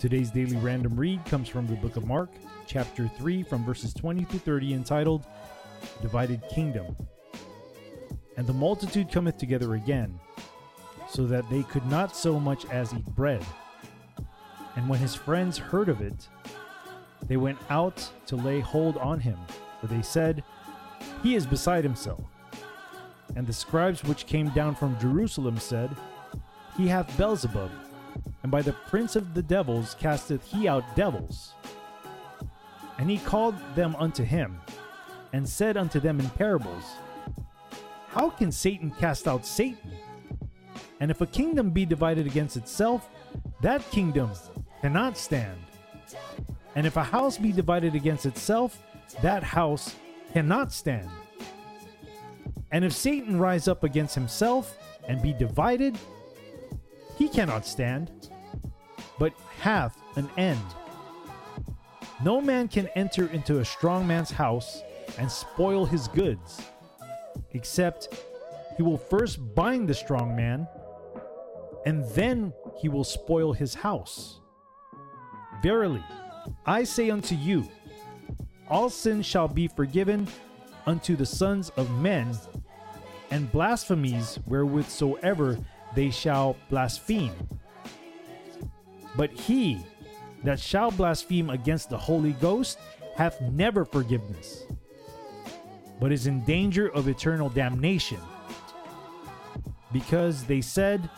Today's 0.00 0.30
daily 0.30 0.56
random 0.56 0.96
read 0.96 1.22
comes 1.26 1.46
from 1.46 1.66
the 1.66 1.74
book 1.74 1.98
of 1.98 2.06
Mark, 2.06 2.30
chapter 2.66 3.06
3, 3.06 3.42
from 3.42 3.66
verses 3.66 3.92
20 3.92 4.24
to 4.24 4.38
30, 4.38 4.72
entitled 4.72 5.26
Divided 6.00 6.40
Kingdom. 6.48 6.96
And 8.38 8.46
the 8.46 8.54
multitude 8.54 9.12
cometh 9.12 9.36
together 9.36 9.74
again, 9.74 10.18
so 11.06 11.26
that 11.26 11.44
they 11.50 11.64
could 11.64 11.84
not 11.84 12.16
so 12.16 12.40
much 12.40 12.64
as 12.70 12.94
eat 12.94 13.04
bread. 13.08 13.44
And 14.74 14.88
when 14.88 15.00
his 15.00 15.14
friends 15.14 15.58
heard 15.58 15.90
of 15.90 16.00
it, 16.00 16.28
they 17.26 17.36
went 17.36 17.58
out 17.68 18.10
to 18.24 18.36
lay 18.36 18.60
hold 18.60 18.96
on 18.96 19.20
him, 19.20 19.36
for 19.82 19.86
they 19.88 20.00
said, 20.00 20.42
He 21.22 21.34
is 21.34 21.44
beside 21.44 21.84
himself. 21.84 22.24
And 23.36 23.46
the 23.46 23.52
scribes 23.52 24.02
which 24.02 24.24
came 24.24 24.48
down 24.48 24.76
from 24.76 24.98
Jerusalem 24.98 25.58
said, 25.58 25.94
He 26.78 26.88
hath 26.88 27.14
Beelzebub, 27.18 27.70
and 28.42 28.50
by 28.50 28.62
the 28.62 28.72
prince 28.72 29.16
of 29.16 29.34
the 29.34 29.42
devils 29.42 29.94
casteth 29.98 30.44
he 30.44 30.68
out 30.68 30.96
devils. 30.96 31.54
And 32.98 33.10
he 33.10 33.18
called 33.18 33.54
them 33.74 33.96
unto 33.98 34.24
him, 34.24 34.60
and 35.32 35.48
said 35.48 35.76
unto 35.76 36.00
them 36.00 36.20
in 36.20 36.28
parables, 36.30 36.84
How 38.08 38.30
can 38.30 38.52
Satan 38.52 38.90
cast 38.90 39.28
out 39.28 39.46
Satan? 39.46 39.92
And 41.00 41.10
if 41.10 41.20
a 41.20 41.26
kingdom 41.26 41.70
be 41.70 41.86
divided 41.86 42.26
against 42.26 42.56
itself, 42.56 43.08
that 43.62 43.88
kingdom 43.90 44.30
cannot 44.80 45.16
stand. 45.16 45.58
And 46.74 46.86
if 46.86 46.96
a 46.96 47.04
house 47.04 47.38
be 47.38 47.52
divided 47.52 47.94
against 47.94 48.26
itself, 48.26 48.82
that 49.22 49.42
house 49.42 49.96
cannot 50.32 50.72
stand. 50.72 51.08
And 52.70 52.84
if 52.84 52.92
Satan 52.92 53.38
rise 53.38 53.66
up 53.66 53.82
against 53.82 54.14
himself 54.14 54.76
and 55.08 55.20
be 55.20 55.32
divided, 55.32 55.98
he 57.20 57.28
cannot 57.28 57.66
stand, 57.66 58.30
but 59.18 59.34
hath 59.58 60.00
an 60.16 60.26
end. 60.38 60.64
No 62.24 62.40
man 62.40 62.66
can 62.66 62.88
enter 62.96 63.26
into 63.26 63.58
a 63.58 63.64
strong 63.64 64.06
man's 64.06 64.30
house 64.30 64.82
and 65.18 65.30
spoil 65.30 65.84
his 65.84 66.08
goods, 66.08 66.62
except 67.50 68.08
he 68.78 68.82
will 68.82 68.96
first 68.96 69.38
bind 69.54 69.86
the 69.86 69.92
strong 69.92 70.34
man, 70.34 70.66
and 71.84 72.06
then 72.12 72.54
he 72.78 72.88
will 72.88 73.04
spoil 73.04 73.52
his 73.52 73.74
house. 73.74 74.40
Verily, 75.62 76.02
I 76.64 76.84
say 76.84 77.10
unto 77.10 77.34
you, 77.34 77.68
all 78.70 78.88
sins 78.88 79.26
shall 79.26 79.46
be 79.46 79.68
forgiven 79.68 80.26
unto 80.86 81.16
the 81.16 81.26
sons 81.26 81.68
of 81.76 81.90
men, 82.00 82.34
and 83.30 83.52
blasphemies 83.52 84.38
wherewithsoever 84.46 85.58
they 85.94 86.10
shall 86.10 86.56
blaspheme. 86.68 87.34
But 89.16 89.30
he 89.32 89.84
that 90.44 90.60
shall 90.60 90.90
blaspheme 90.90 91.50
against 91.50 91.90
the 91.90 91.98
Holy 91.98 92.32
Ghost 92.34 92.78
hath 93.16 93.40
never 93.40 93.84
forgiveness, 93.84 94.64
but 96.00 96.12
is 96.12 96.26
in 96.26 96.44
danger 96.44 96.88
of 96.88 97.08
eternal 97.08 97.48
damnation, 97.48 98.20
because 99.92 100.44
they 100.44 100.60
said, 100.60 101.10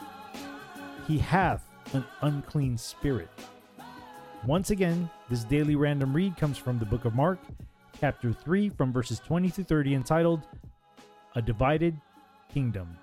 He 1.07 1.19
hath 1.19 1.64
an 1.92 2.05
unclean 2.23 2.77
spirit. 2.79 3.29
Once 4.45 4.70
again, 4.70 5.09
this 5.31 5.45
daily 5.45 5.77
random 5.77 6.12
read 6.12 6.36
comes 6.36 6.59
from 6.59 6.79
the 6.79 6.86
book 6.86 7.05
of 7.05 7.14
Mark, 7.14 7.39
chapter 8.01 8.33
3, 8.33 8.70
from 8.70 8.92
verses 8.92 9.20
20 9.20 9.51
to 9.53 9.62
30, 9.62 9.95
entitled 9.95 10.42
A 11.36 11.42
Divided 11.42 11.97
Kingdom. 12.53 12.97